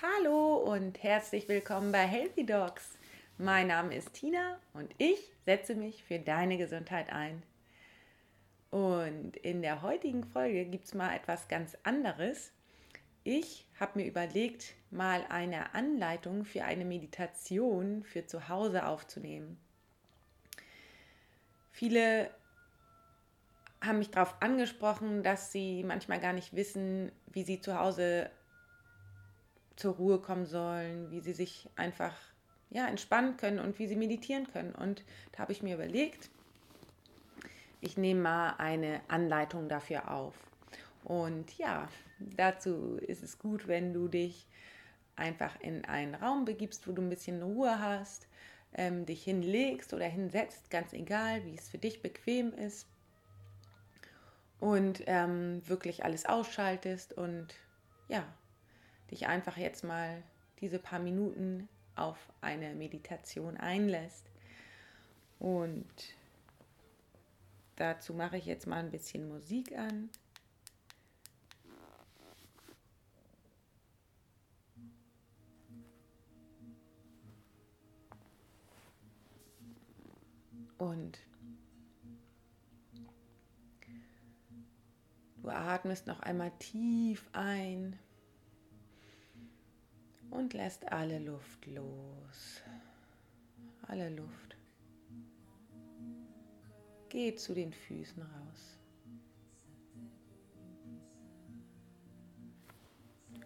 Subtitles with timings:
[0.00, 2.96] Hallo und herzlich willkommen bei Healthy Dogs.
[3.36, 7.42] Mein Name ist Tina und ich setze mich für deine Gesundheit ein.
[8.70, 12.52] Und in der heutigen Folge gibt es mal etwas ganz anderes.
[13.24, 19.58] Ich habe mir überlegt, mal eine Anleitung für eine Meditation für zu Hause aufzunehmen.
[21.72, 22.30] Viele
[23.84, 28.30] haben mich darauf angesprochen, dass sie manchmal gar nicht wissen, wie sie zu Hause
[29.78, 32.14] zur Ruhe kommen sollen, wie sie sich einfach
[32.70, 34.74] ja, entspannen können und wie sie meditieren können.
[34.74, 36.28] Und da habe ich mir überlegt,
[37.80, 40.34] ich nehme mal eine Anleitung dafür auf.
[41.04, 41.88] Und ja,
[42.18, 44.46] dazu ist es gut, wenn du dich
[45.16, 48.26] einfach in einen Raum begibst, wo du ein bisschen Ruhe hast,
[48.74, 52.86] ähm, dich hinlegst oder hinsetzt, ganz egal, wie es für dich bequem ist.
[54.60, 57.54] Und ähm, wirklich alles ausschaltest und
[58.08, 58.24] ja,
[59.10, 60.22] dich einfach jetzt mal
[60.60, 64.30] diese paar Minuten auf eine Meditation einlässt.
[65.38, 65.86] Und
[67.76, 70.10] dazu mache ich jetzt mal ein bisschen Musik an.
[80.78, 81.18] Und
[85.42, 87.98] du atmest noch einmal tief ein
[90.30, 92.62] und lässt alle Luft los.
[93.86, 94.56] Alle Luft.
[97.08, 98.78] Geht zu den Füßen raus.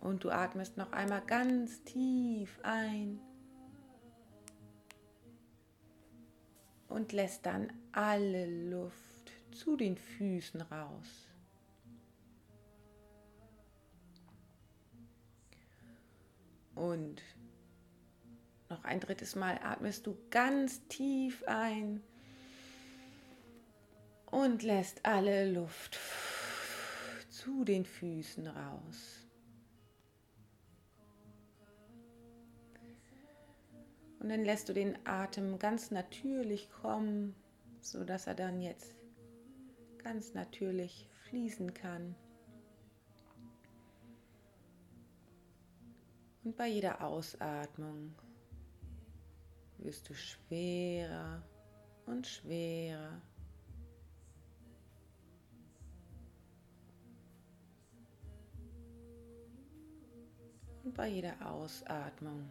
[0.00, 3.20] Und du atmest noch einmal ganz tief ein
[6.88, 11.33] und lässt dann alle Luft zu den Füßen raus.
[16.74, 17.22] Und
[18.68, 22.02] noch ein drittes Mal atmest du ganz tief ein
[24.30, 25.98] und lässt alle Luft
[27.30, 29.24] zu den Füßen raus.
[34.18, 37.34] Und dann lässt du den Atem ganz natürlich kommen,
[37.82, 38.94] so dass er dann jetzt
[39.98, 42.16] ganz natürlich fließen kann.
[46.44, 48.14] Und bei jeder Ausatmung
[49.78, 51.42] wirst du schwerer
[52.04, 53.20] und schwerer.
[60.82, 62.50] Und bei jeder Ausatmung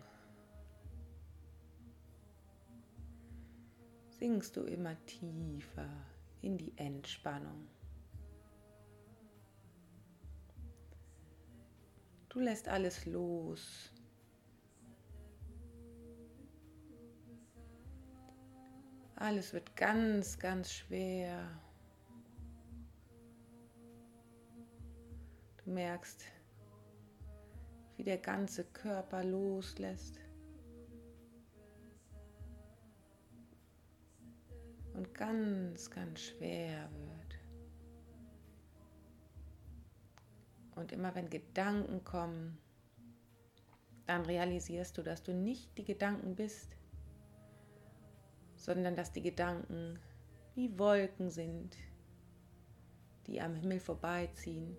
[4.09, 5.87] sinkst du immer tiefer
[6.41, 7.67] in die Entspannung.
[12.33, 13.91] Du lässt alles los.
[19.15, 21.47] Alles wird ganz, ganz schwer.
[25.63, 26.25] Du merkst,
[27.95, 30.19] wie der ganze Körper loslässt.
[34.93, 37.22] und ganz, ganz schwer wird.
[40.75, 42.57] Und immer wenn Gedanken kommen,
[44.05, 46.75] dann realisierst du, dass du nicht die Gedanken bist,
[48.55, 49.99] sondern dass die Gedanken
[50.55, 51.75] wie Wolken sind,
[53.27, 54.75] die am Himmel vorbeiziehen,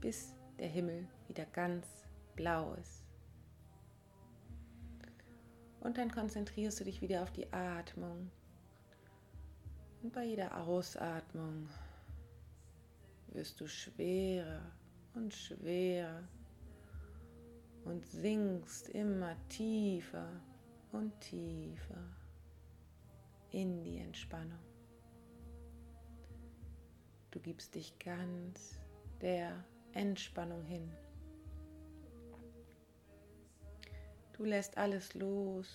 [0.00, 1.86] bis der Himmel wieder ganz
[2.34, 3.04] blau ist.
[5.80, 8.30] Und dann konzentrierst du dich wieder auf die Atmung.
[10.02, 11.68] Und bei jeder Ausatmung
[13.36, 14.62] wirst du schwerer
[15.14, 16.26] und schwerer
[17.84, 20.28] und sinkst immer tiefer
[20.92, 22.02] und tiefer
[23.50, 24.58] in die Entspannung.
[27.30, 28.80] Du gibst dich ganz
[29.20, 30.90] der Entspannung hin.
[34.32, 35.68] Du lässt alles los.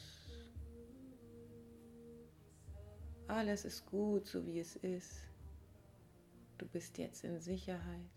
[3.28, 5.31] Alles ist gut, so wie es ist.
[6.62, 8.12] Du bist jetzt in Sicherheit.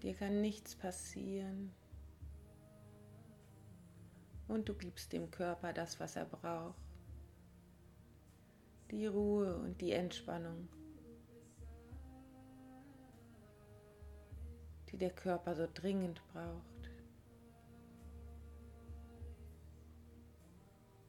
[0.00, 1.72] Dir kann nichts passieren.
[4.46, 6.78] Und du gibst dem Körper das, was er braucht.
[8.92, 10.68] Die Ruhe und die Entspannung,
[14.90, 16.90] die der Körper so dringend braucht.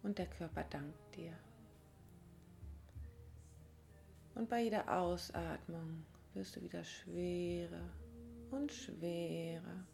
[0.01, 1.33] und der Körper dankt dir.
[4.35, 7.89] Und bei jeder Ausatmung wirst du wieder schwerer
[8.51, 9.85] und schwerer.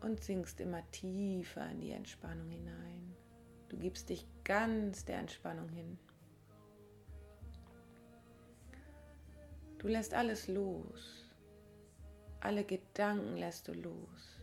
[0.00, 3.14] Und sinkst immer tiefer in die Entspannung hinein.
[3.68, 5.98] Du gibst dich ganz der Entspannung hin.
[9.78, 11.30] Du lässt alles los.
[12.40, 14.33] Alle Gedanken lässt du los.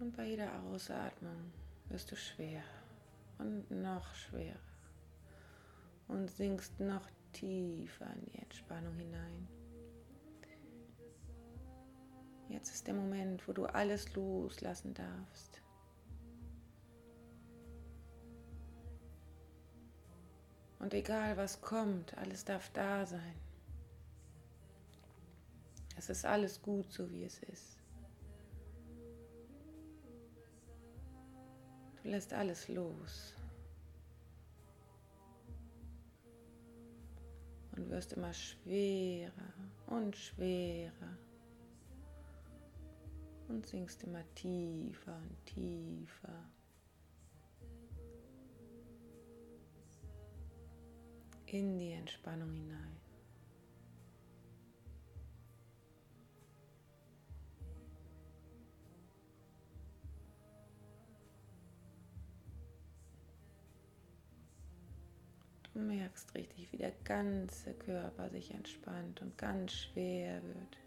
[0.00, 1.52] Und bei jeder Ausatmung
[1.90, 2.62] wirst du schwer
[3.38, 4.56] und noch schwerer
[6.08, 9.46] und sinkst noch tiefer in die Entspannung hinein.
[12.48, 15.60] Jetzt ist der Moment, wo du alles loslassen darfst.
[20.78, 23.36] Und egal was kommt, alles darf da sein.
[25.96, 27.79] Es ist alles gut, so wie es ist.
[32.02, 33.34] Du lässt alles los.
[37.76, 39.54] Und wirst immer schwerer
[39.86, 41.18] und schwerer.
[43.48, 46.50] Und sinkst immer tiefer und tiefer.
[51.46, 52.79] In die Entspannung hinein.
[65.86, 70.78] Merkst richtig, wie der ganze Körper sich entspannt und ganz schwer wird.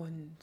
[0.00, 0.38] Und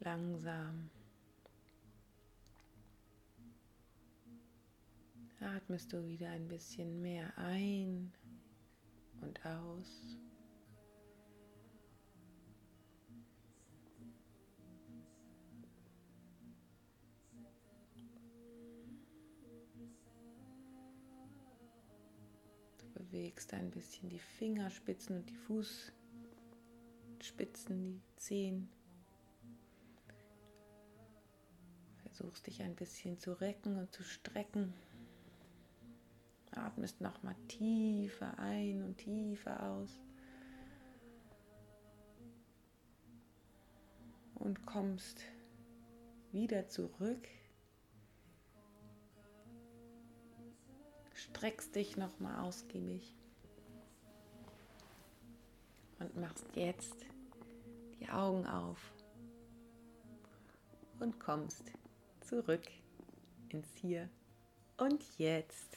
[0.00, 0.90] langsam
[5.40, 8.12] atmest du wieder ein bisschen mehr ein
[9.22, 10.18] und aus.
[23.12, 25.36] Bewegst ein bisschen die Fingerspitzen und die
[27.18, 28.70] Fußspitzen, die Zehen.
[32.02, 34.72] Versuchst dich ein bisschen zu recken und zu strecken.
[36.52, 40.00] Atmest nochmal tiefer ein und tiefer aus.
[44.36, 45.22] Und kommst
[46.32, 47.28] wieder zurück
[51.22, 53.14] streckst dich nochmal ausgiebig
[55.98, 57.06] und machst jetzt
[58.00, 58.92] die Augen auf
[60.98, 61.72] und kommst
[62.20, 62.64] zurück
[63.50, 64.08] ins Hier
[64.78, 65.76] und Jetzt.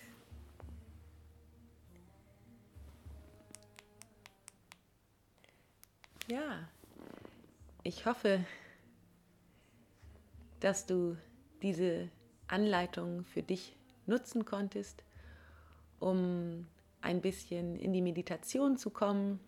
[6.27, 6.67] Ja,
[7.83, 8.43] ich hoffe,
[10.59, 11.17] dass du
[11.61, 12.09] diese
[12.47, 13.75] Anleitung für dich
[14.07, 15.03] nutzen konntest
[16.05, 16.67] um
[17.01, 19.39] ein bisschen in die Meditation zu kommen.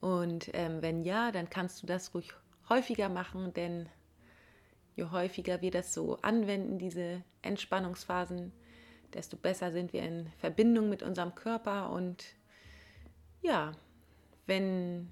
[0.00, 2.30] Und ähm, wenn ja, dann kannst du das ruhig
[2.68, 3.88] häufiger machen, denn
[4.96, 8.52] je häufiger wir das so anwenden, diese Entspannungsphasen,
[9.14, 11.90] desto besser sind wir in Verbindung mit unserem Körper.
[11.90, 12.26] Und
[13.40, 13.72] ja,
[14.46, 15.08] wenn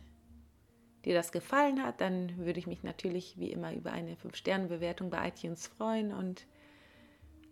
[1.07, 5.29] dir das gefallen hat, dann würde ich mich natürlich wie immer über eine 5-Sterne-Bewertung bei
[5.29, 6.13] iTunes freuen.
[6.13, 6.47] Und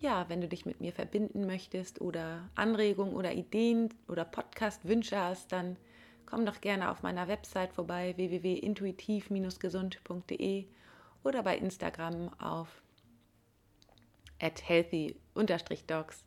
[0.00, 5.52] ja, wenn du dich mit mir verbinden möchtest oder Anregungen oder Ideen oder Podcast-Wünsche hast,
[5.52, 5.76] dann
[6.26, 10.64] komm doch gerne auf meiner Website vorbei www.intuitiv-gesund.de
[11.23, 12.80] oder bei Instagram auf
[14.40, 16.25] healthy-dogs.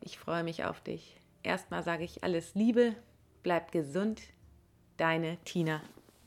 [0.00, 1.20] Ich freue mich auf dich.
[1.44, 2.96] Erstmal sage ich alles Liebe,
[3.44, 4.20] bleib gesund,
[4.96, 5.80] deine Tina.